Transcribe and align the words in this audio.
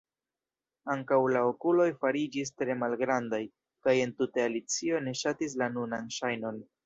Ankaŭ 0.93 1.17
la 1.33 1.43
okuloj 1.49 1.85
fariĝis 2.05 2.51
tre 2.61 2.77
malgrandaj, 2.85 3.41
kaj 3.87 3.95
entute 4.07 4.43
Alicio 4.49 5.03
ne 5.09 5.17
ŝatis 5.23 5.57
la 5.63 5.69
nunan 5.77 6.11
ŝajnon. 6.19 6.59